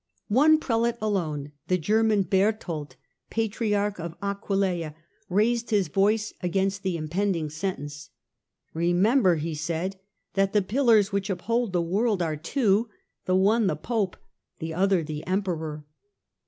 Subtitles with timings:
[0.29, 2.95] One Prelate alone, the German Berthold,
[3.29, 4.95] Patriarch of Aquilea,
[5.29, 8.09] raised his voice against the impending sentence."
[8.73, 9.99] Remember," he said,"
[10.33, 12.89] that the pillars which uphold the world are two:
[13.25, 14.17] the one the Pope,
[14.57, 15.85] the other the Emperor."